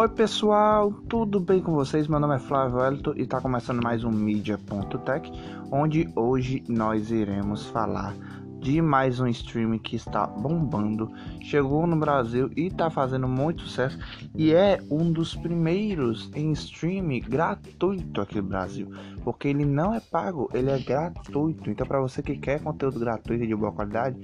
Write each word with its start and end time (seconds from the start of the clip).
Oi 0.00 0.08
pessoal, 0.08 0.90
tudo 1.10 1.38
bem 1.38 1.60
com 1.60 1.72
vocês? 1.72 2.08
Meu 2.08 2.18
nome 2.18 2.34
é 2.34 2.38
Flávio 2.38 2.82
Elito 2.82 3.12
e 3.18 3.24
está 3.24 3.38
começando 3.38 3.82
mais 3.82 4.02
um 4.02 4.10
Media.tech, 4.10 5.30
onde 5.70 6.08
hoje 6.16 6.64
nós 6.66 7.10
iremos 7.10 7.66
falar 7.66 8.16
de 8.60 8.80
mais 8.80 9.20
um 9.20 9.26
stream 9.26 9.78
que 9.78 9.96
está 9.96 10.26
bombando, 10.26 11.12
chegou 11.42 11.86
no 11.86 11.96
Brasil 11.96 12.50
e 12.56 12.68
está 12.68 12.88
fazendo 12.88 13.28
muito 13.28 13.60
sucesso 13.60 13.98
e 14.34 14.54
é 14.54 14.80
um 14.90 15.12
dos 15.12 15.36
primeiros 15.36 16.30
em 16.34 16.50
stream 16.52 17.20
gratuito 17.20 18.22
aqui 18.22 18.36
no 18.36 18.44
Brasil, 18.44 18.90
porque 19.22 19.48
ele 19.48 19.66
não 19.66 19.92
é 19.92 20.00
pago, 20.00 20.48
ele 20.54 20.70
é 20.70 20.78
gratuito. 20.78 21.68
Então 21.68 21.86
para 21.86 22.00
você 22.00 22.22
que 22.22 22.38
quer 22.38 22.62
conteúdo 22.62 22.98
gratuito 22.98 23.46
de 23.46 23.54
boa 23.54 23.70
qualidade, 23.70 24.16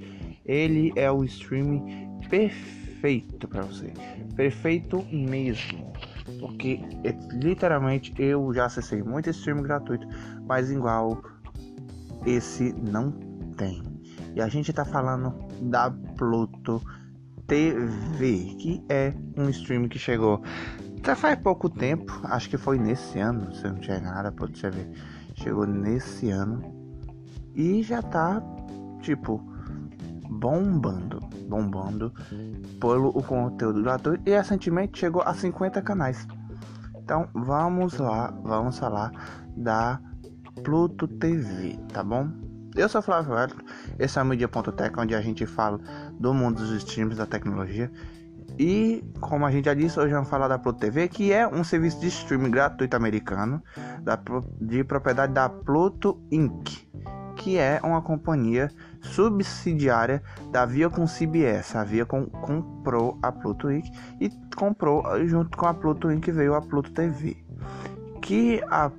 ele 0.43 0.91
é 0.95 1.11
o 1.11 1.23
stream 1.23 1.85
perfeito 2.27 2.86
perfeito 2.97 3.47
para 3.47 3.61
você. 3.61 3.93
Perfeito 4.35 5.05
mesmo. 5.11 5.91
Porque 6.39 6.79
é, 7.03 7.11
literalmente 7.33 8.13
eu 8.17 8.53
já 8.53 8.65
acessei 8.65 9.01
muito 9.01 9.29
stream 9.29 9.61
gratuito, 9.61 10.07
mas 10.45 10.69
igual 10.69 11.21
esse 12.25 12.73
não 12.73 13.11
tem. 13.55 13.81
E 14.35 14.41
a 14.41 14.47
gente 14.47 14.73
tá 14.73 14.83
falando 14.83 15.33
da 15.61 15.89
Pluto 16.17 16.81
TV, 17.47 18.55
que 18.59 18.83
é 18.89 19.13
um 19.37 19.49
stream 19.49 19.87
que 19.87 19.97
chegou 19.97 20.41
até 20.99 21.15
faz 21.15 21.39
pouco 21.39 21.69
tempo, 21.69 22.19
acho 22.23 22.49
que 22.49 22.57
foi 22.57 22.77
nesse 22.77 23.19
ano, 23.19 23.53
se 23.55 23.63
não 23.63 23.75
tiver 23.75 24.01
nada, 24.01 24.31
pode 24.31 24.59
você 24.59 24.69
ver. 24.69 24.89
Chegou 25.35 25.65
nesse 25.65 26.29
ano 26.29 26.61
e 27.55 27.81
já 27.81 28.01
tá 28.01 28.41
tipo 29.01 29.41
bombando, 30.29 31.19
bombando 31.47 32.13
pelo 32.79 33.09
o 33.09 33.23
conteúdo 33.23 33.81
gratuito 33.81 34.23
e 34.25 34.31
recentemente 34.31 34.99
chegou 34.99 35.21
a 35.21 35.33
50 35.33 35.81
canais. 35.81 36.27
Então 36.97 37.27
vamos 37.33 37.97
lá, 37.97 38.33
vamos 38.43 38.77
falar 38.77 39.11
da 39.55 39.99
Pluto 40.63 41.07
TV, 41.07 41.77
tá 41.93 42.03
bom? 42.03 42.29
Eu 42.75 42.87
sou 42.87 43.01
Flávio 43.01 43.35
Hélio, 43.35 43.55
esse 43.97 44.19
é 44.19 44.21
o 44.21 44.25
Media.tech, 44.25 44.93
onde 44.99 45.15
a 45.15 45.21
gente 45.21 45.45
fala 45.45 45.79
do 46.19 46.33
mundo 46.33 46.57
dos 46.57 46.71
streams 46.71 47.17
da 47.17 47.25
tecnologia. 47.25 47.91
E 48.59 49.03
como 49.19 49.45
a 49.45 49.51
gente 49.51 49.65
já 49.65 49.73
disse, 49.73 49.99
hoje 49.99 50.13
vamos 50.13 50.29
falar 50.29 50.47
da 50.47 50.59
Pluto 50.59 50.79
TV, 50.79 51.07
que 51.07 51.31
é 51.31 51.47
um 51.47 51.63
serviço 51.63 51.99
de 51.99 52.07
streaming 52.07 52.51
gratuito 52.51 52.95
americano 52.95 53.61
da, 54.01 54.19
de 54.59 54.83
propriedade 54.83 55.33
da 55.33 55.47
Pluto 55.49 56.19
Inc 56.31 56.87
que 57.37 57.57
é 57.57 57.79
uma 57.83 58.01
companhia 58.01 58.69
subsidiária 59.07 60.21
da 60.51 60.65
Viacom 60.65 61.05
CBS. 61.05 61.75
A 61.75 61.83
Viacom 61.83 62.25
comprou 62.25 63.17
a 63.21 63.31
Pluto 63.31 63.71
Inc. 63.71 63.89
e 64.19 64.29
comprou 64.55 65.03
junto 65.27 65.57
com 65.57 65.65
a 65.65 65.73
Pluto 65.73 66.11
Inc. 66.11 66.27
veio 66.27 66.53
a 66.53 66.61
Pluto 66.61 66.91
TV. 66.91 67.37
Que 68.21 68.61
a 68.69 68.91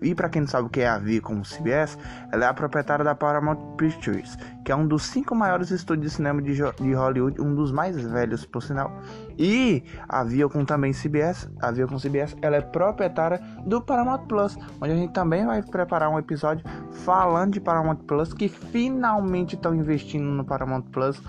e 0.00 0.14
para 0.14 0.28
quem 0.28 0.42
não 0.42 0.48
sabe 0.48 0.66
o 0.66 0.70
que 0.70 0.80
é 0.80 0.88
a 0.88 0.98
Viacom 0.98 1.42
CBS, 1.42 1.98
ela 2.32 2.44
é 2.46 2.48
a 2.48 2.54
proprietária 2.54 3.04
da 3.04 3.14
Paramount 3.14 3.76
Pictures, 3.76 4.36
que 4.64 4.72
é 4.72 4.76
um 4.76 4.86
dos 4.86 5.04
cinco 5.04 5.34
maiores 5.34 5.70
estúdios 5.70 6.10
de 6.10 6.16
cinema 6.16 6.40
de, 6.42 6.54
de 6.54 6.92
Hollywood, 6.94 7.40
um 7.40 7.54
dos 7.54 7.72
mais 7.72 7.96
velhos 8.00 8.44
por 8.44 8.62
sinal. 8.62 8.92
E 9.38 9.82
a 10.08 10.24
Viacom 10.24 10.64
também 10.64 10.92
CBS, 10.92 11.48
a 11.60 11.70
Viacom 11.70 11.98
CBS, 11.98 12.36
ela 12.40 12.56
é 12.56 12.60
proprietária 12.60 13.40
do 13.66 13.80
Paramount 13.80 14.26
Plus, 14.26 14.56
onde 14.80 14.92
a 14.92 14.96
gente 14.96 15.12
também 15.12 15.44
vai 15.44 15.62
preparar 15.62 16.10
um 16.10 16.18
episódio 16.18 16.64
falando 17.04 17.52
de 17.52 17.60
Paramount 17.60 17.96
Plus, 18.06 18.32
que 18.32 18.48
finalmente 18.48 19.54
estão 19.54 19.74
investindo 19.74 20.24
no 20.24 20.44
Paramount 20.44 20.82
Plus 20.92 21.20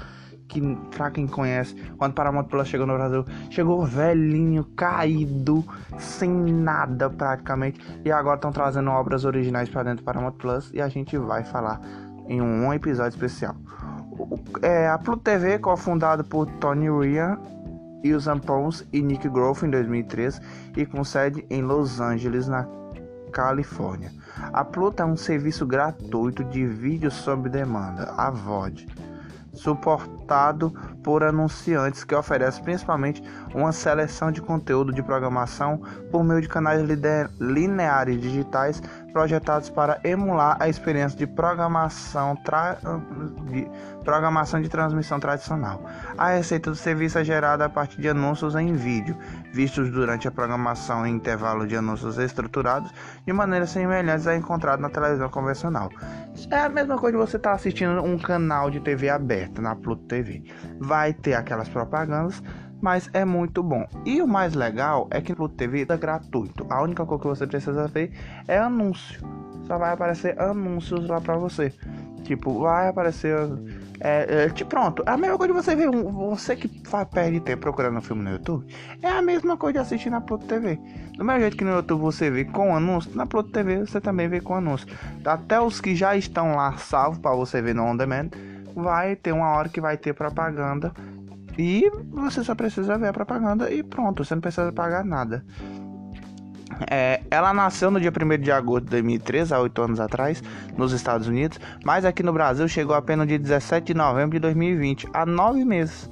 que 0.48 0.62
pra 0.96 1.12
quem 1.12 1.28
conhece, 1.28 1.76
quando 1.98 2.14
Paramount 2.14 2.46
Plus 2.46 2.68
chegou 2.68 2.88
no 2.88 2.94
Brasil, 2.94 3.26
chegou 3.50 3.86
velhinho, 3.86 4.64
caído, 4.76 5.64
sem 5.98 6.30
nada 6.30 7.10
praticamente, 7.10 7.80
e 8.04 8.12
agora 8.12 8.36
estão 8.36 8.52
trazendo 8.52 8.90
obras 8.90 9.26
originais 9.26 9.70
para 9.70 9.84
dentro 9.84 10.04
do 10.04 10.06
Paramount 10.06 10.34
Plus 10.34 10.72
e 10.74 10.82
a 10.82 10.88
gente 10.88 11.18
vai 11.18 11.44
falar 11.44 11.82
em 12.28 12.42
um 12.42 12.74
episódio 12.74 13.16
especial. 13.16 13.56
É, 14.62 14.88
a 14.88 14.98
Pluto 14.98 15.24
TV, 15.24 15.60
cofundada 15.60 16.24
por 16.24 16.48
Tony 16.60 16.90
Ryan, 16.90 17.38
Ilsan 18.04 18.40
Pons 18.40 18.86
e 18.92 19.02
Nick 19.02 19.28
Groff 19.30 19.66
em 19.66 19.70
2003 19.70 20.42
e 20.76 20.86
com 20.86 21.04
sede 21.04 21.46
em 21.50 21.62
Los 21.62 22.00
Angeles, 22.00 22.48
na 22.48 22.68
Califórnia. 23.32 24.12
A 24.54 24.64
Pluto 24.64 25.02
é 25.02 25.06
um 25.06 25.18
serviço 25.18 25.66
gratuito 25.66 26.44
de 26.44 26.66
vídeo 26.66 27.12
sob 27.12 27.50
demanda, 27.50 28.14
a 28.18 28.30
VOD 28.30 28.88
suportado 29.58 30.72
por 31.04 31.24
anunciantes 31.24 32.04
que 32.04 32.16
oferece 32.16 32.62
principalmente 32.62 33.22
uma 33.54 33.72
seleção 33.72 34.32
de 34.32 34.42
conteúdo 34.42 34.94
de 34.94 35.04
programação 35.04 35.82
por 36.12 36.24
meio 36.24 36.42
de 36.42 36.48
canais 36.48 36.82
lineares 37.40 38.22
digitais 38.22 38.82
projetados 39.12 39.70
para 39.70 40.00
emular 40.04 40.58
a 40.60 40.70
experiência 40.70 41.18
de 41.18 41.26
programação, 41.26 42.36
tra... 42.38 42.78
de 43.46 43.68
programação 44.04 44.62
de 44.62 44.70
transmissão 44.70 45.20
tradicional. 45.20 45.82
A 46.18 46.30
receita 46.30 46.70
do 46.70 46.76
serviço 46.76 47.18
é 47.18 47.24
gerada 47.24 47.66
a 47.66 47.70
partir 47.70 48.00
de 48.00 48.10
anúncios 48.10 48.56
em 48.56 48.74
vídeo, 48.74 49.18
vistos 49.54 49.90
durante 49.90 50.28
a 50.28 50.32
programação 50.32 51.06
em 51.06 51.16
intervalo 51.16 51.68
de 51.68 51.76
anúncios 51.76 52.18
estruturados 52.18 52.92
de 53.26 53.34
maneira 53.34 53.66
semelhante 53.66 54.30
a 54.30 54.36
encontrado 54.36 54.80
na 54.80 54.90
televisão 54.90 55.30
convencional. 55.30 55.90
É 56.52 56.60
a 56.60 56.70
mesma 56.70 56.98
coisa 56.98 57.18
de 57.18 57.26
você 57.26 57.38
estar 57.38 57.50
tá 57.50 57.56
assistindo 57.56 58.02
um 58.02 58.18
canal 58.18 58.70
de 58.70 58.80
TV 58.80 59.10
aberta 59.10 59.62
na 59.62 59.76
Pluto 59.76 60.04
TV. 60.04 60.44
Vai 60.80 61.14
ter 61.14 61.34
aquelas 61.34 61.68
propagandas 61.68 62.42
mas 62.82 63.10
é 63.14 63.26
muito 63.26 63.64
bom. 63.64 63.88
E 64.06 64.22
o 64.22 64.28
mais 64.28 64.54
legal 64.54 65.08
é 65.12 65.22
que 65.22 65.32
no 65.32 65.38
Pluto 65.38 65.56
TV 65.56 65.86
é 65.88 65.98
gratuito. 65.98 66.66
A 66.70 66.82
única 66.82 67.06
coisa 67.06 67.22
que 67.22 67.28
você 67.28 67.48
precisa 67.48 67.88
ver 67.88 68.12
é 68.48 68.58
anúncio. 68.58 69.22
Só 69.66 69.78
vai 69.78 69.94
aparecer 69.94 70.40
anúncios 70.40 71.08
lá 71.08 71.20
pra 71.20 71.36
você. 71.36 71.74
Tipo, 72.24 72.60
vai 72.60 72.90
aparecer. 72.90 73.36
É, 74.00 74.46
é, 74.46 74.64
pronto, 74.66 75.04
é 75.08 75.12
a 75.12 75.18
mesma 75.18 75.38
coisa 75.38 75.54
de 75.54 75.60
você 75.60 75.76
ver 75.76 75.90
um, 75.90 76.12
você 76.30 76.56
que 76.56 76.68
faz, 76.88 77.08
perde 77.08 77.40
tempo 77.40 77.64
procurando 77.64 77.98
um 77.98 78.02
filme 78.02 78.24
no 78.24 78.32
YouTube. 78.32 78.66
É 79.02 79.08
a 79.08 79.22
mesma 79.22 79.58
coisa 79.58 79.74
de 79.74 79.80
assistir 79.80 80.10
na 80.10 80.22
Pluto 80.22 80.46
TV. 80.46 80.80
Do 81.18 81.26
mesmo 81.26 81.42
jeito 81.42 81.58
que 81.58 81.64
no 81.64 81.72
YouTube 81.72 82.02
você 82.02 82.30
vê 82.30 82.46
com 82.46 82.76
anúncio, 82.76 83.16
na 83.16 83.26
Pluto 83.26 83.52
TV 83.52 83.80
você 83.80 84.00
também 84.00 84.28
vê 84.28 84.40
com 84.40 84.54
anúncio. 84.54 84.88
Até 85.26 85.60
os 85.60 85.82
que 85.82 85.96
já 85.96 86.16
estão 86.16 86.56
lá 86.56 86.78
salvos 86.78 87.18
para 87.18 87.34
você 87.34 87.62
ver 87.62 87.74
no 87.74 87.84
on 87.84 87.98
demand, 87.98 88.30
vai 88.76 89.16
ter 89.16 89.32
uma 89.32 89.50
hora 89.50 89.68
que 89.68 89.82
vai 89.82 89.98
ter 89.98 90.14
propaganda 90.14 90.94
e 91.58 91.90
você 92.12 92.44
só 92.44 92.54
precisa 92.54 92.98
ver 92.98 93.08
a 93.08 93.14
propaganda 93.14 93.72
e 93.72 93.84
pronto, 93.84 94.24
você 94.24 94.36
não 94.36 94.42
precisa 94.42 94.72
pagar 94.72 95.04
nada. 95.04 95.44
É, 96.90 97.24
ela 97.32 97.54
nasceu 97.54 97.90
no 97.90 98.00
dia 98.00 98.12
1 98.12 98.42
de 98.42 98.52
agosto 98.52 98.86
de 98.86 98.92
2013, 98.92 99.54
há 99.54 99.60
8 99.60 99.82
anos 99.82 100.00
atrás, 100.00 100.44
nos 100.78 100.92
Estados 100.92 101.28
Unidos, 101.28 101.60
mas 101.84 102.06
aqui 102.06 102.22
no 102.22 102.34
Brasil 102.34 102.68
chegou 102.68 102.96
apenas 102.96 103.26
no 103.26 103.28
dia 103.28 103.40
17 103.40 103.88
de 103.88 103.94
novembro 103.94 104.32
de 104.32 104.40
2020, 104.40 105.08
há 105.14 105.26
9 105.26 105.66
meses. 105.66 106.10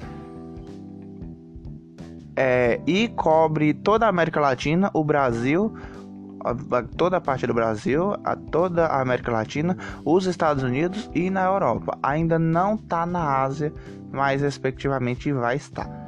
É, 2.37 2.81
e 2.85 3.07
cobre 3.09 3.73
toda 3.73 4.05
a 4.05 4.09
América 4.09 4.41
Latina, 4.41 4.89
o 4.93 5.03
Brasil, 5.03 5.73
toda 6.97 7.17
a 7.17 7.21
parte 7.21 7.47
do 7.47 7.53
Brasil, 7.53 8.13
a 8.23 8.35
toda 8.35 8.85
a 8.85 9.01
América 9.01 9.31
Latina, 9.31 9.77
os 10.03 10.25
Estados 10.25 10.63
Unidos 10.63 11.09
e 11.13 11.29
na 11.29 11.45
Europa. 11.45 11.97
Ainda 12.03 12.37
não 12.37 12.75
está 12.75 13.05
na 13.05 13.41
Ásia, 13.41 13.73
mas 14.15 14.41
respectivamente 14.41 15.31
vai 15.31 15.57
estar. 15.57 16.05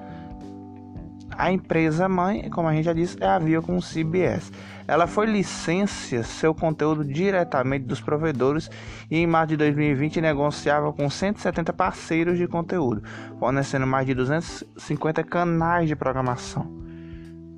A 1.37 1.51
empresa 1.51 2.09
mãe, 2.09 2.49
como 2.49 2.67
a 2.67 2.73
gente 2.73 2.85
já 2.85 2.93
disse, 2.93 3.17
é 3.21 3.27
a 3.27 3.37
Viacom 3.37 3.79
CBS. 3.79 4.51
Ela 4.87 5.05
foi 5.05 5.27
licencia 5.27 6.23
seu 6.23 6.55
conteúdo 6.55 7.03
diretamente 7.03 7.85
dos 7.85 8.01
provedores 8.01 8.71
e 9.11 9.17
em 9.17 9.27
março 9.27 9.49
de 9.49 9.57
2020 9.57 10.19
negociava 10.21 10.91
com 10.91 11.07
170 11.07 11.73
parceiros 11.73 12.37
de 12.39 12.47
conteúdo, 12.47 13.03
fornecendo 13.37 13.85
mais 13.85 14.07
de 14.07 14.15
250 14.15 15.23
canais 15.25 15.87
de 15.87 15.95
programação. 15.95 16.75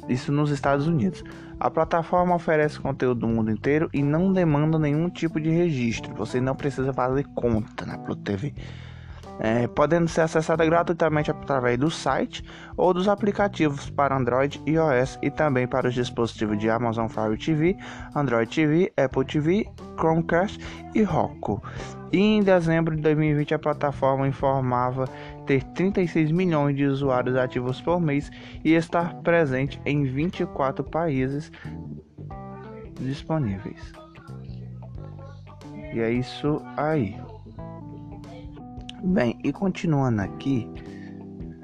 Isso 0.10 0.32
nos 0.32 0.50
Estados 0.50 0.88
Unidos. 0.88 1.24
A 1.60 1.70
plataforma 1.70 2.36
oferece 2.36 2.80
conteúdo 2.80 3.22
do 3.22 3.28
mundo 3.28 3.52
inteiro 3.52 3.90
e 3.94 4.02
não 4.02 4.34
demanda 4.34 4.80
nenhum 4.80 5.10
tipo 5.10 5.40
de 5.40 5.52
registro. 5.52 6.14
Você 6.16 6.42
não 6.42 6.56
precisa 6.56 6.92
fazer 6.92 7.26
conta 7.36 7.86
na 7.86 7.98
Pluto 7.98 8.24
TV 8.24 8.54
é, 9.40 9.68
podendo 9.68 10.08
ser 10.08 10.22
acessada 10.22 10.66
gratuitamente 10.66 11.32
através 11.32 11.78
do 11.78 11.90
site 11.90 12.44
ou 12.76 12.94
dos 12.94 13.08
aplicativos 13.08 13.90
para 13.90 14.16
Android 14.16 14.62
e 14.66 14.72
iOS 14.72 15.18
e 15.22 15.32
também 15.32 15.68
para 15.68 15.88
os 15.88 15.94
dispositivos 15.94 16.58
de 16.60 16.70
Amazon 16.70 17.08
Fire 17.08 17.38
TV, 17.38 17.78
Android 18.16 18.54
TV, 18.54 18.92
Apple 18.98 19.26
TV, 19.26 19.66
Chromecast 19.98 20.60
e 20.94 21.02
Roku. 21.04 21.62
E 22.12 22.18
em 22.18 22.44
dezembro 22.44 22.96
de 22.96 23.02
2020 23.02 23.54
a 23.54 23.60
plataforma 23.60 24.28
informava 24.28 25.08
ter 25.46 25.64
36 25.64 26.32
milhões 26.32 26.76
de 26.76 26.86
usuários 26.86 27.36
ativos 27.36 27.80
por 27.82 28.02
mês 28.02 28.30
e 28.64 28.74
estar 28.74 29.16
presente 29.22 29.80
em 29.86 30.04
24 30.04 30.84
países 30.84 31.52
disponíveis. 33.00 33.94
E 35.94 36.00
é 36.00 36.12
isso 36.12 36.62
aí. 36.78 37.16
Bem, 39.04 39.40
e 39.44 39.54
continuando 39.54 40.22
aqui, 40.22 40.70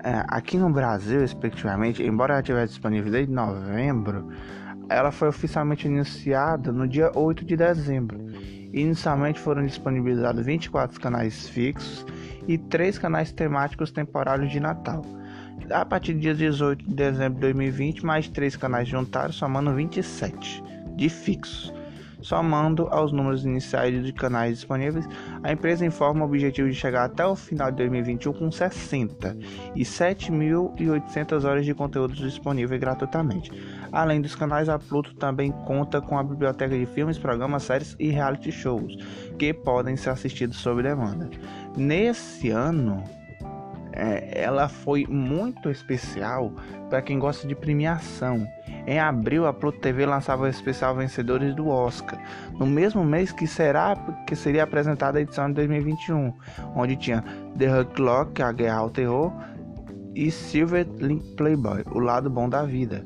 é, 0.04 0.24
aqui 0.30 0.58
no 0.58 0.70
Brasil, 0.70 1.20
respectivamente, 1.20 2.02
embora 2.02 2.36
ela 2.36 2.44
tivesse 2.44 2.74
disponível 2.74 3.12
desde 3.12 3.34
novembro, 3.34 4.30
ela 4.88 5.12
foi 5.12 5.28
oficialmente 5.28 5.86
iniciada 5.86 6.72
no 6.72 6.88
dia 6.88 7.12
8 7.14 7.44
de 7.44 7.58
dezembro. 7.58 8.20
Inicialmente 8.74 9.40
foram 9.40 9.66
disponibilizados 9.66 10.46
24 10.46 11.00
canais 11.00 11.50
fixos 11.50 12.06
e 12.48 12.58
3 12.58 12.98
canais 13.00 13.32
temáticos 13.34 13.92
temporários 13.92 14.52
de 14.52 14.60
Natal. 14.60 15.02
A 15.72 15.86
partir 15.86 16.14
do 16.14 16.20
dia 16.20 16.36
18 16.36 16.88
de 16.88 16.94
dezembro 16.94 17.36
de 17.36 17.42
2020, 17.42 18.06
mais 18.06 18.30
3 18.30 18.56
canais 18.56 18.88
juntaram, 18.88 19.34
somando 19.34 19.74
27 19.74 20.64
de 20.96 21.10
fixos. 21.10 21.74
Somando 22.25 22.88
aos 22.89 23.12
números 23.12 23.45
iniciais 23.45 24.04
de 24.04 24.12
canais 24.12 24.56
disponíveis, 24.56 25.07
a 25.44 25.51
empresa 25.51 25.86
informa 25.86 26.24
o 26.24 26.27
objetivo 26.27 26.68
de 26.68 26.74
chegar 26.74 27.06
até 27.06 27.24
o 27.24 27.36
final 27.36 27.69
de 27.69 27.77
2021 27.77 28.33
com 28.33 28.51
60 28.51 29.38
e 29.75 29.83
7.800 29.83 31.44
horas 31.44 31.63
de 31.63 31.75
conteúdo 31.75 32.16
disponível 32.16 32.80
gratuitamente. 32.80 33.51
Além 33.92 34.22
dos 34.22 34.33
canais, 34.33 34.69
a 34.69 34.80
Pluto 34.80 35.13
também 35.13 35.51
conta 35.68 36.01
com 36.01 36.18
a 36.18 36.24
biblioteca 36.24 36.75
de 36.75 36.88
filmes, 36.88 37.19
programas, 37.19 37.62
séries 37.62 37.95
e 38.00 38.10
reality 38.10 38.51
shows 38.51 38.98
que 39.38 39.54
podem 39.54 39.95
ser 39.95 40.10
assistidos 40.10 40.57
sob 40.57 40.81
demanda. 40.81 41.30
Nesse 41.77 42.50
ano, 42.50 43.04
é, 43.96 44.42
ela 44.44 44.68
foi 44.68 45.06
muito 45.08 45.70
especial 45.70 46.52
para 46.90 47.02
quem 47.02 47.18
gosta 47.18 47.48
de 47.48 47.56
premiação. 47.56 48.46
Em 48.86 49.00
abril, 49.00 49.48
a 49.48 49.54
Pluto 49.54 49.80
TV 49.80 50.06
lançava 50.06 50.44
o 50.44 50.48
especial 50.48 50.96
Vencedores 50.96 51.56
do 51.56 51.70
Oscar, 51.70 52.20
no 52.60 52.66
mesmo 52.66 53.04
mês 53.04 53.32
que 53.32 53.48
será 53.48 53.96
que 54.28 54.36
seria 54.36 54.64
apresentada 54.64 55.18
a 55.18 55.22
edição 55.22 55.48
de 55.48 55.54
2021, 55.56 56.34
onde 56.76 56.96
tinha 56.96 57.24
The 57.58 57.80
Hug 57.80 57.94
Clock, 57.94 58.42
a 58.42 58.52
Guerra 58.52 58.78
ao 58.78 58.90
Terror, 58.90 59.32
e 60.14 60.30
Silver 60.30 60.88
Link 61.00 61.36
Playboy, 61.36 61.84
o 61.92 62.00
lado 62.00 62.30
bom 62.30 62.48
da 62.48 62.64
vida. 62.64 63.04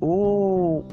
O 0.00 0.37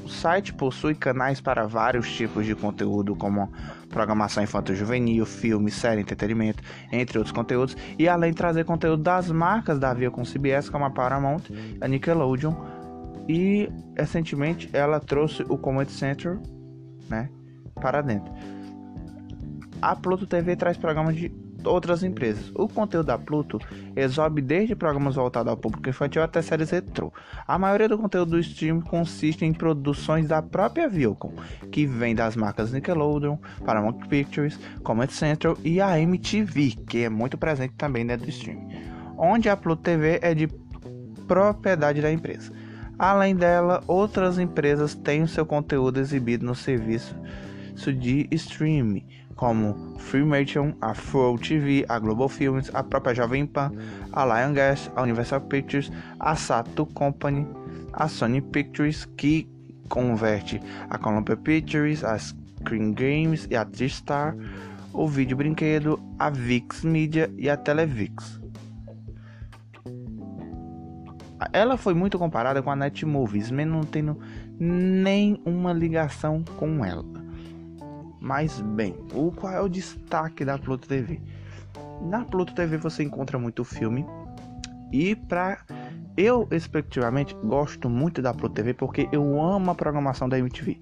site 0.08 0.54
possui 0.54 0.96
canais 0.96 1.42
para 1.42 1.66
vários 1.68 2.12
tipos 2.12 2.46
de 2.46 2.56
conteúdo, 2.56 3.16
como 3.16 3.52
programação 3.90 4.44
infanto-juvenil, 4.44 5.26
filme, 5.26 5.72
série, 5.72 6.02
entretenimento, 6.02 6.62
entre 6.92 7.18
outros 7.18 7.36
conteúdos, 7.36 7.76
e 7.98 8.08
além 8.08 8.32
de 8.32 8.38
trazer 8.38 8.66
conteúdo 8.66 9.04
das 9.04 9.30
marcas 9.32 9.80
da 9.80 9.94
Via 9.94 10.12
com 10.12 10.24
CBS, 10.24 10.70
como 10.70 10.86
a 10.86 10.90
Paramount, 10.90 11.44
a 11.80 11.88
Nickelodeon, 11.88 12.54
e 13.28 13.70
recentemente 13.98 14.70
ela 14.74 15.00
trouxe 15.00 15.44
o 15.50 15.58
Comedy 15.58 15.92
Center, 15.92 16.40
né, 17.10 17.30
para 17.76 18.02
dentro. 18.02 18.32
A 19.82 19.96
Pluto 19.96 20.26
TV 20.26 20.56
traz 20.56 20.78
programas 20.78 21.16
de 21.16 21.30
outras 21.66 22.04
empresas. 22.04 22.52
O 22.56 22.68
conteúdo 22.68 23.08
da 23.08 23.18
Pluto 23.18 23.60
exobe 23.96 24.42
desde 24.42 24.76
programas 24.76 25.16
voltados 25.16 25.50
ao 25.50 25.58
público 25.58 25.90
infantil 25.90 26.24
até 26.24 26.42
séries 26.42 26.70
retrô. 26.70 27.12
A 27.48 27.58
maioria 27.58 27.90
do 27.90 27.98
conteúdo 27.98 28.32
do 28.32 28.40
stream 28.40 28.82
consiste 28.82 29.46
em 29.46 29.54
produções 29.54 30.28
da 30.28 30.42
própria 30.42 30.88
Viacom, 30.88 31.34
que 31.72 31.86
vem 31.86 32.16
das 32.16 32.36
marcas 32.36 32.72
Nickelodeon, 32.72 33.38
Paramount 33.66 34.08
Pictures, 34.08 34.60
Comedy 34.84 35.14
Central 35.14 35.58
e 35.64 35.82
a 35.82 36.00
MTV, 36.00 36.76
que 36.88 37.04
é 37.04 37.10
muito 37.10 37.38
presente 37.38 37.74
também 37.78 38.06
dentro 38.06 38.26
do 38.26 38.30
stream. 38.30 38.68
Onde 39.18 39.50
a 39.50 39.56
Pluto 39.56 39.82
TV 39.82 40.20
é 40.22 40.34
de 40.34 40.48
propriedade 41.28 42.02
da 42.02 42.12
empresa. 42.12 42.52
Além 42.98 43.36
dela, 43.36 43.84
outras 43.88 44.40
empresas 44.40 44.96
têm 44.96 45.24
o 45.24 45.28
seu 45.28 45.46
conteúdo 45.46 46.00
exibido 46.00 46.46
no 46.46 46.56
serviço 46.56 47.16
de 47.76 48.28
streaming 48.32 49.06
como 49.36 49.98
Freemason, 50.00 50.74
a 50.82 50.94
Flow 50.94 51.38
TV, 51.38 51.86
a 51.90 52.00
Global 52.00 52.30
Films, 52.30 52.72
a 52.74 52.84
própria 52.84 53.14
Jovem 53.14 53.46
Pan, 53.46 53.72
a 54.12 54.26
Lion 54.26 54.54
Gas, 54.54 54.90
a 54.96 55.02
Universal 55.02 55.42
Pictures, 55.42 55.92
a 56.20 56.36
Sato 56.36 56.86
Company, 56.86 57.46
a 57.94 58.08
Sony 58.08 58.42
Pictures, 58.42 59.06
que 59.18 59.48
converte 59.90 60.62
a 60.90 60.98
Columbia 60.98 61.36
Pictures, 61.36 62.04
a 62.04 62.18
Screen 62.18 62.94
Games 62.94 63.48
e 63.50 63.56
a 63.56 63.66
T-Star, 63.66 64.36
o 64.94 65.08
Vídeo 65.08 65.38
Brinquedo, 65.38 66.00
a 66.18 66.30
Vix 66.30 66.84
Media 66.84 67.30
e 67.38 67.50
a 67.50 67.58
Televix. 67.58 68.40
Ela 71.52 71.78
foi 71.78 71.94
muito 71.94 72.18
comparada 72.18 72.62
com 72.62 72.72
a 72.72 72.76
Netmovies, 72.76 73.52
mas 73.52 73.68
não 73.68 73.82
tendo 73.82 74.18
nenhuma 74.58 75.74
ligação 75.74 76.44
com 76.58 76.84
ela. 76.84 77.25
Mas 78.26 78.60
bem, 78.60 78.96
o 79.14 79.32
qual 79.32 79.54
é 79.54 79.62
o 79.62 79.70
destaque 79.70 80.44
da 80.44 80.58
Pluto 80.58 80.88
TV? 80.88 81.22
Na 82.02 82.26
Pluto 82.26 82.56
TV 82.56 82.76
você 82.76 83.04
encontra 83.04 83.38
muito 83.38 83.64
filme 83.64 84.04
e 84.92 85.16
para 85.16 85.60
eu 86.18 86.48
respectivamente 86.50 87.36
gosto 87.44 87.88
muito 87.88 88.24
da 88.24 88.34
Pluto 88.34 88.56
TV 88.56 88.74
porque 88.74 89.08
eu 89.12 89.40
amo 89.40 89.70
a 89.70 89.76
programação 89.76 90.28
da 90.28 90.40
MTV. 90.40 90.82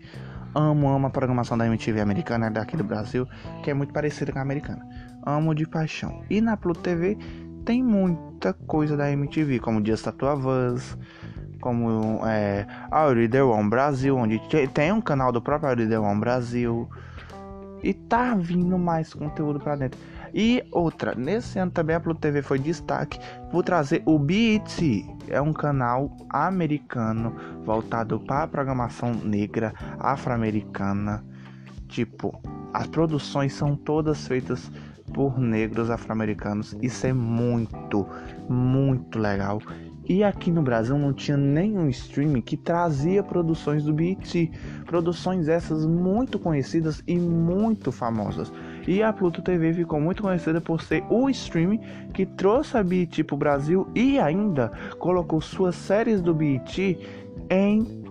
Amo, 0.55 0.87
amo 0.87 1.07
a 1.07 1.09
programação 1.09 1.57
da 1.57 1.67
MTV 1.67 1.99
americana, 1.99 2.49
daqui 2.49 2.77
do 2.77 2.83
Brasil, 2.85 3.27
que 3.61 3.69
é 3.69 3.73
muito 3.73 3.91
parecida 3.91 4.31
com 4.31 4.39
a 4.39 4.41
americana. 4.41 4.87
Amo 5.25 5.53
de 5.53 5.67
paixão. 5.67 6.23
E 6.29 6.39
na 6.39 6.55
Pluto 6.55 6.79
TV 6.79 7.17
tem 7.65 7.83
muita 7.83 8.53
coisa 8.53 8.95
da 8.95 9.11
MTV, 9.11 9.59
como 9.59 9.83
Tattoo 9.83 10.29
Us, 10.73 10.97
como 11.59 12.25
é, 12.25 12.65
a 12.89 13.05
Reader 13.11 13.47
One 13.47 13.69
Brasil, 13.69 14.15
onde 14.15 14.39
tem 14.73 14.93
um 14.93 15.01
canal 15.01 15.33
do 15.33 15.41
próprio 15.41 15.75
Reader 15.75 16.01
One 16.01 16.21
Brasil. 16.21 16.89
E 17.83 17.93
tá 17.93 18.33
vindo 18.33 18.77
mais 18.77 19.13
conteúdo 19.13 19.59
para 19.59 19.75
dentro. 19.75 19.99
E 20.33 20.63
outra, 20.71 21.13
nesse 21.13 21.59
ano 21.59 21.71
também 21.71 21.95
a 21.95 21.99
Pluto 21.99 22.19
TV 22.19 22.41
foi 22.41 22.57
destaque 22.57 23.19
por 23.51 23.63
trazer 23.63 24.01
o 24.05 24.17
BET. 24.17 25.05
É 25.27 25.39
um 25.39 25.53
canal 25.53 26.15
americano 26.29 27.35
voltado 27.63 28.19
para 28.19 28.47
programação 28.47 29.13
negra, 29.13 29.73
afro-americana. 29.99 31.23
Tipo, 31.87 32.41
as 32.73 32.87
produções 32.87 33.53
são 33.53 33.75
todas 33.75 34.27
feitas 34.27 34.71
por 35.13 35.37
negros 35.37 35.91
afro-americanos. 35.91 36.75
Isso 36.81 37.05
é 37.05 37.13
muito, 37.13 38.07
muito 38.49 39.19
legal. 39.19 39.61
E 40.07 40.23
aqui 40.23 40.51
no 40.51 40.61
Brasil 40.61 40.97
não 40.97 41.13
tinha 41.13 41.37
nenhum 41.37 41.87
streaming 41.89 42.41
que 42.41 42.57
trazia 42.57 43.23
produções 43.23 43.83
do 43.83 43.93
BET, 43.93 44.51
produções 44.85 45.47
essas 45.47 45.85
muito 45.85 46.37
conhecidas 46.37 47.01
e 47.07 47.17
muito 47.17 47.91
famosas. 47.91 48.51
E 48.85 49.01
a 49.01 49.13
Pluto 49.13 49.41
TV 49.41 49.73
ficou 49.73 50.01
muito 50.01 50.23
conhecida 50.23 50.59
por 50.59 50.81
ser 50.81 51.03
o 51.09 51.29
streaming 51.29 51.79
que 52.13 52.25
trouxe 52.25 52.77
a 52.77 52.83
BET 52.83 53.23
para 53.23 53.35
o 53.35 53.37
Brasil 53.37 53.87
e 53.95 54.19
ainda 54.19 54.71
colocou 54.99 55.39
suas 55.39 55.75
séries 55.75 56.21
do 56.21 56.33
BET 56.33 56.97
em 57.49 58.03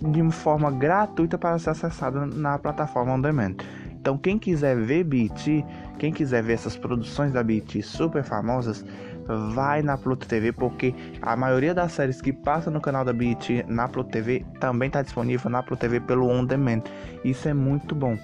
de 0.00 0.30
forma 0.30 0.70
gratuita 0.70 1.36
para 1.36 1.58
ser 1.58 1.70
acessada 1.70 2.24
na 2.26 2.58
plataforma 2.58 3.14
on 3.14 3.20
demand. 3.20 3.56
Então 4.04 4.18
quem 4.18 4.38
quiser 4.38 4.76
ver 4.76 5.02
BET, 5.02 5.64
quem 5.98 6.12
quiser 6.12 6.42
ver 6.42 6.52
essas 6.52 6.76
produções 6.76 7.32
da 7.32 7.42
BET 7.42 7.82
super 7.82 8.22
famosas, 8.22 8.84
vai 9.26 9.82
na 9.82 9.96
Pluto 9.96 10.26
TV, 10.26 10.52
porque 10.52 10.94
a 11.22 11.36
maioria 11.36 11.74
das 11.74 11.92
séries 11.92 12.20
que 12.20 12.32
passam 12.32 12.72
no 12.72 12.80
canal 12.80 13.04
da 13.04 13.12
BET 13.12 13.64
na 13.66 13.88
Pluto 13.88 14.10
TV 14.10 14.44
também 14.60 14.88
está 14.88 15.02
disponível 15.02 15.50
na 15.50 15.62
Pluto 15.62 15.80
TV 15.80 16.00
pelo 16.00 16.28
On 16.28 16.44
Demand. 16.44 16.82
Isso 17.24 17.48
é 17.48 17.54
muito 17.54 17.94
bom. 17.94 18.16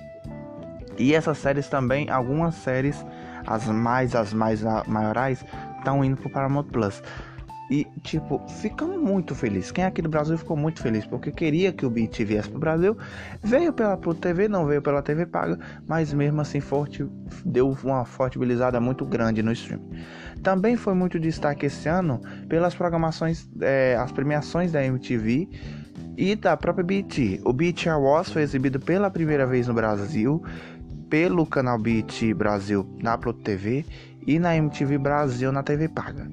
E 0.99 1.14
essas 1.14 1.38
séries 1.38 1.69
também, 1.69 2.11
algumas 2.11 2.54
séries, 2.57 3.04
as 3.47 3.66
mais, 3.66 4.14
as 4.14 4.35
mais 4.35 4.62
maiorais, 4.87 5.45
estão 5.78 6.04
indo 6.04 6.16
para 6.16 6.28
o 6.28 6.30
Paramount 6.30 6.64
Plus. 6.64 7.02
E, 7.70 7.86
tipo, 8.02 8.40
ficamos 8.60 9.00
muito 9.00 9.32
felizes. 9.32 9.70
Quem 9.70 9.84
é 9.84 9.86
aqui 9.86 10.02
do 10.02 10.08
Brasil 10.08 10.36
ficou 10.36 10.56
muito 10.56 10.82
feliz, 10.82 11.06
porque 11.06 11.30
queria 11.30 11.72
que 11.72 11.86
o 11.86 11.90
BET 11.90 12.24
viesse 12.24 12.50
pro 12.50 12.58
Brasil. 12.58 12.98
Veio 13.44 13.72
pela 13.72 13.96
Pro 13.96 14.12
TV, 14.12 14.48
não 14.48 14.66
veio 14.66 14.82
pela 14.82 15.00
TV 15.00 15.24
paga, 15.24 15.56
mas 15.86 16.12
mesmo 16.12 16.40
assim 16.40 16.58
forte, 16.58 17.06
deu 17.44 17.76
uma 17.84 18.04
fortibilizada 18.04 18.80
muito 18.80 19.06
grande 19.06 19.40
no 19.40 19.52
stream. 19.52 19.80
Também 20.42 20.76
foi 20.76 20.94
muito 20.94 21.20
destaque 21.20 21.66
esse 21.66 21.88
ano 21.88 22.20
pelas 22.48 22.74
programações, 22.74 23.48
é, 23.60 23.96
as 23.96 24.10
premiações 24.10 24.72
da 24.72 24.84
MTV 24.84 25.48
e 26.16 26.34
da 26.34 26.56
própria 26.56 26.84
BET. 26.84 27.40
O 27.44 27.52
BET 27.52 27.88
Awards 27.88 28.32
foi 28.32 28.42
exibido 28.42 28.80
pela 28.80 29.08
primeira 29.10 29.46
vez 29.46 29.68
no 29.68 29.74
Brasil 29.74 30.42
pelo 31.08 31.46
canal 31.46 31.78
BET 31.78 32.34
Brasil 32.34 32.84
na 33.00 33.16
Pro 33.16 33.32
TV 33.32 33.84
e 34.26 34.38
na 34.38 34.56
MTV 34.56 34.98
Brasil 34.98 35.52
na 35.52 35.62
TV 35.62 35.88
paga. 35.88 36.28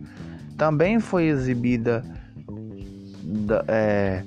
Também 0.57 0.99
foi 0.99 1.25
exibida 1.25 2.03
é, 3.67 4.23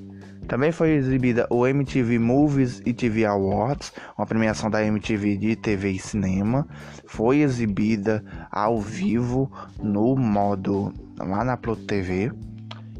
também 0.47 0.71
foi 0.71 0.91
exibida 0.91 1.47
o 1.49 1.65
MTV 1.65 2.19
Movies 2.19 2.81
e 2.85 2.93
TV 2.93 3.25
Awards, 3.25 3.93
uma 4.17 4.25
premiação 4.25 4.69
da 4.69 4.83
MTV 4.83 5.37
de 5.37 5.55
TV 5.55 5.91
e 5.91 5.99
cinema. 5.99 6.67
Foi 7.05 7.39
exibida 7.39 8.23
ao 8.51 8.81
vivo 8.81 9.49
no 9.81 10.15
modo 10.15 10.93
lá 11.17 11.45
na 11.45 11.55
Pluto 11.55 11.85
TV. 11.85 12.31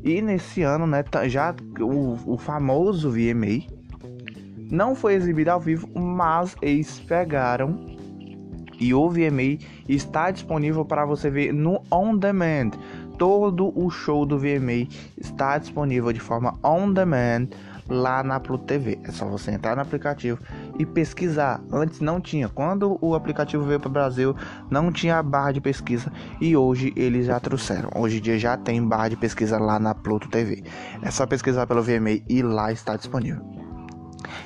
E 0.03 0.21
nesse 0.21 0.61
ano, 0.63 0.87
né, 0.87 1.03
já 1.27 1.53
o, 1.79 2.33
o 2.33 2.37
famoso 2.37 3.11
VMA 3.11 3.67
não 4.71 4.95
foi 4.95 5.15
exibido 5.15 5.51
ao 5.51 5.59
vivo, 5.59 5.87
mas 5.93 6.55
eles 6.61 6.99
pegaram 7.01 7.85
E 8.79 8.93
o 8.93 9.09
VMA 9.09 9.59
está 9.87 10.31
disponível 10.31 10.85
para 10.85 11.05
você 11.05 11.29
ver 11.29 11.53
no 11.53 11.83
on 11.91 12.15
demand. 12.15 12.71
Todo 13.21 13.71
o 13.79 13.91
show 13.91 14.25
do 14.25 14.35
VMA 14.35 14.87
está 15.15 15.55
disponível 15.59 16.11
de 16.11 16.19
forma 16.19 16.57
on 16.63 16.91
demand 16.91 17.49
lá 17.87 18.23
na 18.23 18.39
Pluto 18.39 18.65
TV. 18.65 18.97
É 19.03 19.11
só 19.11 19.27
você 19.27 19.51
entrar 19.51 19.75
no 19.75 19.83
aplicativo 19.83 20.39
e 20.79 20.87
pesquisar. 20.87 21.61
Antes 21.71 21.99
não 21.99 22.19
tinha. 22.19 22.49
Quando 22.49 22.97
o 22.99 23.13
aplicativo 23.13 23.63
veio 23.63 23.79
para 23.79 23.89
o 23.89 23.91
Brasil, 23.91 24.35
não 24.71 24.91
tinha 24.91 25.21
barra 25.21 25.51
de 25.51 25.61
pesquisa 25.61 26.11
e 26.41 26.57
hoje 26.57 26.91
eles 26.95 27.27
já 27.27 27.39
trouxeram. 27.39 27.91
Hoje 27.95 28.17
em 28.17 28.21
dia 28.21 28.39
já 28.39 28.57
tem 28.57 28.83
barra 28.83 29.09
de 29.09 29.17
pesquisa 29.17 29.59
lá 29.59 29.77
na 29.77 29.93
Pluto 29.93 30.27
TV. 30.27 30.63
É 31.03 31.11
só 31.11 31.27
pesquisar 31.27 31.67
pelo 31.67 31.83
VMA 31.83 32.23
e 32.27 32.41
lá 32.41 32.71
está 32.71 32.95
disponível. 32.95 33.45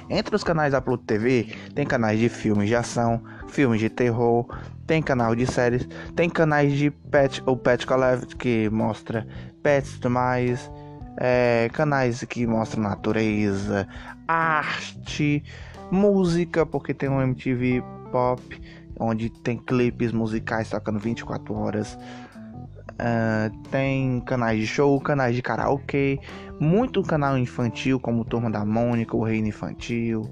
Entre 0.10 0.36
os 0.36 0.44
canais 0.44 0.74
da 0.74 0.82
Pluto 0.82 1.06
TV, 1.06 1.48
tem 1.74 1.86
canais 1.86 2.20
de 2.20 2.28
filmes 2.28 2.68
de 2.68 2.76
ação, 2.76 3.24
filmes 3.48 3.80
de 3.80 3.90
terror, 3.90 4.46
tem 4.86 5.02
canal 5.02 5.36
de 5.36 5.46
séries, 5.46 5.88
tem 6.16 6.30
canais 6.30 6.74
de 6.74 6.92
pet 6.92 7.42
ou 7.46 7.58
pet 7.58 7.86
collect 7.86 8.36
que 8.36 8.70
mostra 8.70 9.26
pets 9.64 9.92
e 9.92 9.94
tudo 9.96 10.12
mais, 10.12 10.72
é, 11.18 11.70
canais 11.74 12.24
que 12.24 12.46
mostram 12.46 12.84
natureza, 12.84 13.88
arte, 14.28 15.44
música, 15.92 16.66
porque 16.66 16.94
tem 16.94 17.10
um 17.10 17.22
MTV 17.22 17.84
Pop, 18.12 18.42
onde 19.00 19.30
tem 19.30 19.58
clipes 19.58 20.12
musicais 20.12 20.70
tocando 20.70 21.00
24 21.00 21.54
horas. 21.54 21.98
Uh, 22.96 23.52
tem 23.70 24.22
canais 24.22 24.58
de 24.58 24.66
show, 24.66 24.98
canais 25.02 25.36
de 25.36 25.42
karaokê, 25.42 26.18
muito 26.62 27.04
canal 27.04 27.38
infantil, 27.38 28.00
como 28.00 28.24
Turma 28.24 28.50
da 28.50 28.64
Mônica, 28.64 29.18
o 29.18 29.24
Reino 29.24 29.48
Infantil. 29.48 30.32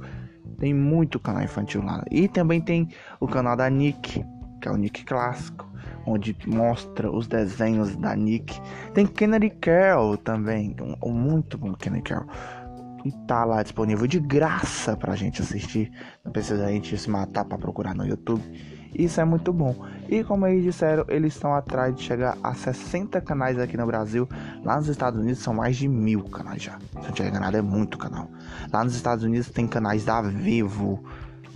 Tem 0.60 0.74
muito 0.74 1.20
canal 1.20 1.44
infantil 1.44 1.84
lá. 1.84 2.06
E 2.10 2.28
também 2.30 2.62
tem 2.62 2.88
o 3.20 3.28
canal 3.28 3.58
da 3.58 3.70
Nick, 3.70 4.24
que 4.64 4.70
é 4.70 4.72
o 4.72 4.78
Nick 4.78 5.04
clássico, 5.04 5.70
onde 6.06 6.34
mostra 6.48 7.12
os 7.12 7.28
desenhos 7.28 7.98
da 7.98 8.16
Nick. 8.16 8.62
Tem 8.94 9.06
Kennedy 9.06 9.50
Carroll 9.50 10.16
também, 10.16 10.74
um, 10.82 11.10
um 11.10 11.12
muito 11.12 11.58
bom 11.58 11.74
Kennedy 11.74 12.04
Carroll. 12.04 12.30
E 13.04 13.12
tá 13.28 13.44
lá 13.44 13.62
disponível 13.62 14.08
de 14.08 14.22
graça 14.22 14.96
pra 14.96 15.18
gente 15.18 15.42
assistir. 15.42 15.92
Não 16.24 16.32
precisa 16.32 16.66
a 16.66 16.70
gente 16.70 16.98
se 16.98 17.10
matar 17.10 17.44
para 17.44 17.58
procurar 17.58 17.94
no 17.94 18.08
YouTube. 18.08 18.42
Isso 18.96 19.20
é 19.20 19.26
muito 19.26 19.52
bom. 19.52 19.76
E 20.08 20.24
como 20.24 20.48
eles 20.48 20.64
disseram, 20.64 21.04
eles 21.10 21.34
estão 21.34 21.54
atrás 21.54 21.94
de 21.94 22.02
chegar 22.02 22.38
a 22.42 22.54
60 22.54 23.20
canais 23.20 23.60
aqui 23.60 23.76
no 23.76 23.86
Brasil. 23.86 24.30
Lá 24.64 24.78
nos 24.78 24.88
Estados 24.88 25.20
Unidos 25.20 25.40
são 25.42 25.54
mais 25.54 25.76
de 25.76 25.90
mil 25.90 26.24
canais 26.24 26.64
já. 26.64 26.78
Se 27.02 27.08
não 27.08 27.12
tiver 27.12 27.28
enganado, 27.28 27.58
é 27.58 27.62
muito 27.62 27.98
canal. 27.98 28.30
Lá 28.72 28.82
nos 28.82 28.96
Estados 28.96 29.26
Unidos 29.26 29.50
tem 29.50 29.68
canais 29.68 30.06
da 30.06 30.22
Vivo. 30.22 31.04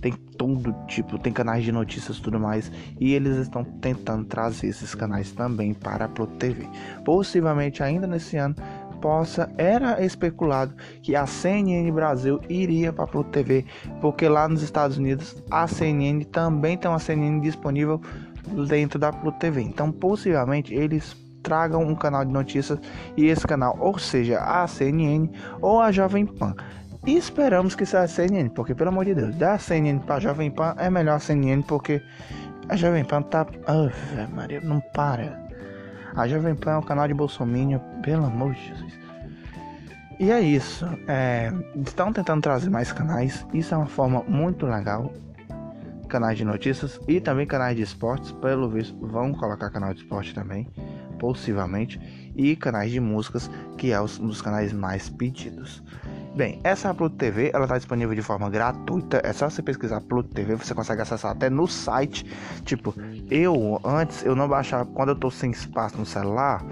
Tem 0.08 0.14
todo 0.38 0.74
tipo, 0.88 1.20
tem 1.20 1.34
canais 1.34 1.66
de 1.66 1.72
notícias 1.74 2.16
e 2.16 2.22
tudo 2.22 2.40
mais. 2.40 2.72
E 2.98 3.14
eles 3.14 3.36
estão 3.36 3.66
tentando 3.66 4.24
trazer 4.24 4.68
esses 4.68 4.96
canais 4.96 5.34
também 5.34 5.74
para 5.74 6.06
a 6.06 6.08
Pro 6.08 6.26
TV. 6.26 6.66
Possivelmente 7.04 7.84
ainda 7.84 8.08
nesse 8.08 8.38
ano 8.38 8.56
possa 9.02 9.52
era 9.58 10.02
especulado 10.04 10.74
que 11.04 11.14
a 11.14 11.28
CNN 11.28 11.92
Brasil 11.92 12.40
iria 12.48 12.94
para 12.94 13.04
a 13.04 13.08
Pluto 13.08 13.30
TV, 13.32 13.66
porque 14.00 14.30
lá 14.30 14.48
nos 14.48 14.64
Estados 14.64 14.98
Unidos 14.98 15.44
a 15.52 15.68
CNN 15.68 16.24
também 16.24 16.78
tem 16.78 16.90
uma 16.90 17.00
CNN 17.00 17.42
disponível 17.42 18.02
dentro 18.70 18.98
da 18.98 19.12
Pluto 19.12 19.40
TV. 19.40 19.62
Então, 19.62 19.92
possivelmente 19.92 20.74
eles 20.74 21.18
tragam 21.44 21.84
um 21.84 21.96
canal 21.96 22.24
de 22.24 22.32
notícias 22.32 22.80
e 23.18 23.26
esse 23.26 23.46
canal, 23.46 23.78
ou 23.78 24.00
seja, 24.00 24.40
a 24.40 24.66
CNN 24.68 25.30
ou 25.62 25.82
a 25.82 25.92
Jovem 25.92 26.26
Pan. 26.26 26.56
E 27.08 27.16
esperamos 27.16 27.74
que 27.74 27.86
seja 27.86 28.04
a 28.04 28.08
CNN, 28.08 28.50
porque 28.50 28.76
pelo 28.76 28.90
amor 28.90 29.06
de 29.06 29.16
Deus, 29.16 29.34
da 29.36 29.58
CNN 29.58 29.98
para 30.02 30.16
a 30.16 30.20
Jovem 30.20 30.52
Pan 30.52 30.76
é 30.78 30.90
melhor 30.90 31.16
a 31.16 31.20
CNN, 31.20 31.64
porque 31.64 32.02
a 32.68 32.76
Jovem 32.76 33.06
Pan 33.06 33.22
tá. 33.22 33.48
Oh, 33.66 34.36
Maria, 34.36 34.60
não 34.60 34.82
para. 34.82 35.42
A 36.14 36.28
Jovem 36.28 36.54
Pan 36.54 36.72
é 36.72 36.78
um 36.78 36.82
canal 36.82 37.08
de 37.08 37.14
Bolsonaro, 37.14 37.82
pelo 38.04 38.26
amor 38.26 38.54
de 38.54 38.68
Jesus. 38.68 38.94
E 40.20 40.30
é 40.32 40.42
isso. 40.42 40.86
É, 41.08 41.50
estão 41.78 42.12
tentando 42.12 42.42
trazer 42.42 42.70
mais 42.70 42.92
canais. 42.92 43.46
Isso 43.54 43.74
é 43.74 43.78
uma 43.78 43.88
forma 43.88 44.22
muito 44.28 44.66
legal. 44.66 45.14
Canais 46.10 46.38
de 46.38 46.44
notícias 46.44 47.00
e 47.08 47.22
também 47.22 47.48
canais 47.48 47.78
de 47.78 47.84
esportes. 47.84 48.34
Pelo 48.34 48.70
visto, 48.70 48.98
vão 49.00 49.34
colocar 49.34 49.70
canal 49.70 49.94
de 49.94 50.02
esporte 50.02 50.36
também, 50.36 50.68
possivelmente. 51.18 52.02
E 52.36 52.54
canais 52.58 52.92
de 52.92 53.00
músicas, 53.00 53.50
que 53.78 53.94
é 53.94 54.02
um 54.02 54.28
dos 54.28 54.42
canais 54.42 54.74
mais 54.74 55.08
pedidos. 55.08 55.82
Bem, 56.38 56.60
essa 56.63 56.94
Pluto 56.94 57.15
TV 57.15 57.50
ela 57.51 57.63
está 57.63 57.79
disponível 57.79 58.13
de 58.13 58.22
forma 58.22 58.48
gratuita. 58.48 59.20
É 59.24 59.34
só 59.34 59.50
você 59.50 59.63
pesquisar 59.63 60.01
Pluto 60.01 60.29
TV, 60.36 60.53
você 60.53 60.75
consegue 60.75 61.01
acessar 61.01 61.32
até 61.32 61.50
no 61.50 61.65
site. 61.67 62.24
Tipo, 62.63 62.94
eu 63.32 63.82
antes 63.84 64.24
eu 64.24 64.36
não 64.36 64.48
baixava 64.48 64.86
quando 64.86 65.10
eu 65.10 65.15
tô 65.15 65.32
sem 65.32 65.50
espaço 65.50 65.98
no 65.98 66.06
celular 66.06 66.63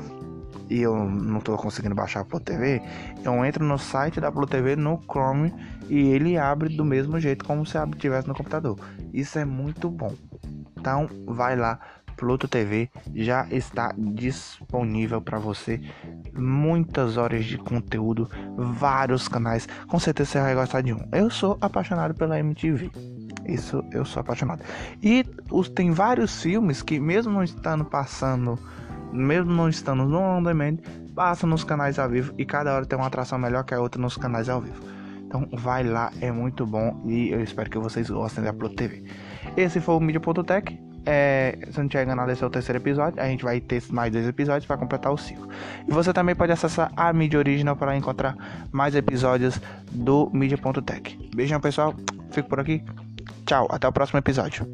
e 0.70 0.82
eu 0.84 0.96
não 1.10 1.40
tô 1.40 1.58
conseguindo 1.58 1.96
baixar 1.96 2.20
a 2.20 2.26
Pluto 2.26 2.46
TV, 2.46 2.80
eu 3.24 3.44
entro 3.44 3.66
no 3.66 3.80
site 3.80 4.22
da 4.22 4.32
Pluto 4.32 4.52
TV 4.52 4.76
no 4.76 5.02
Chrome 5.10 5.52
e 5.90 6.10
ele 6.10 6.38
abre 6.38 6.70
do 6.70 6.86
mesmo 6.86 7.20
jeito 7.20 7.44
como 7.44 7.66
se 7.66 7.76
tivesse 7.98 8.28
no 8.28 8.36
computador. 8.36 8.78
Isso 9.12 9.40
é 9.40 9.46
muito 9.46 9.90
bom. 9.90 10.14
Então 10.78 11.10
vai 11.26 11.56
lá, 11.56 11.80
Pluto 12.16 12.48
TV 12.48 12.90
já 13.14 13.48
está 13.50 13.94
disponível 13.98 15.22
para 15.22 15.40
você. 15.40 15.82
Muitas 16.38 17.18
horas 17.18 17.46
de 17.46 17.58
conteúdo, 17.58 18.30
vários 18.58 19.28
canais. 19.28 19.68
Com 19.88 20.00
certeza 20.00 20.32
você 20.32 20.42
vai 20.42 20.56
gostar 20.56 20.82
de 20.82 20.94
um. 20.94 21.00
Eu 21.12 21.30
sou 21.30 21.58
apaixonado 21.62 22.14
pela 22.14 22.40
MTV. 22.40 22.92
Isso 23.48 23.84
eu 23.92 24.04
sou 24.06 24.22
apaixonado. 24.22 24.64
E 25.02 25.26
os, 25.52 25.70
tem 25.70 25.92
vários 25.92 26.42
filmes 26.42 26.82
que, 26.82 27.00
mesmo 27.00 27.32
não 27.32 27.44
estando 27.44 27.86
passando, 27.86 28.60
mesmo 29.14 29.52
não 29.52 29.70
estando 29.70 30.06
no 30.06 30.20
on 30.20 30.44
demand, 30.44 30.78
passam 31.14 31.50
nos 31.50 31.64
canais 31.64 31.98
ao 32.00 32.10
vivo. 32.10 32.34
E 32.38 32.46
cada 32.46 32.74
hora 32.74 32.86
tem 32.86 32.98
uma 32.98 33.08
atração 33.08 33.38
melhor 33.38 33.64
que 33.64 33.74
a 33.74 33.80
outra 33.80 34.02
nos 34.02 34.18
canais 34.18 34.50
ao 34.50 34.62
vivo. 34.62 34.82
Então 35.26 35.48
vai 35.54 35.84
lá, 35.84 36.12
é 36.22 36.32
muito 36.32 36.66
bom. 36.66 37.02
E 37.06 37.30
eu 37.30 37.42
espero 37.42 37.70
que 37.70 37.78
vocês 37.78 38.10
gostem 38.10 38.44
da 38.44 38.54
Pluto 38.54 38.76
TV. 38.76 39.04
Esse 39.56 39.80
foi 39.80 39.96
o 39.96 40.00
Mídia.tech. 40.00 40.80
É, 41.06 41.58
se 41.72 41.80
não 41.80 41.88
tiver 41.88 42.04
enganado, 42.04 42.32
esse 42.32 42.44
é 42.44 42.48
o 42.48 42.50
terceiro 42.50 42.80
episódio. 42.80 43.22
A 43.22 43.28
gente 43.28 43.44
vai 43.44 43.60
ter 43.60 43.82
mais 43.90 44.12
dois 44.12 44.28
episódios 44.28 44.66
para 44.66 44.78
completar 44.78 45.12
o 45.12 45.18
ciclo. 45.18 45.48
E 45.88 45.92
você 45.92 46.12
também 46.12 46.36
pode 46.36 46.52
acessar 46.52 46.92
a 46.96 47.14
mídia 47.14 47.38
original 47.38 47.76
para 47.76 47.96
encontrar 47.96 48.36
mais 48.72 48.96
episódios 48.96 49.60
do 49.92 50.30
mídia.tech. 50.34 51.30
Beijão, 51.36 51.60
pessoal. 51.60 51.94
Fico 52.32 52.50
por 52.50 52.60
aqui. 52.60 52.84
Tchau. 53.46 53.68
Até 53.70 53.88
o 53.88 53.92
próximo 53.92 54.20
episódio. 54.20 54.66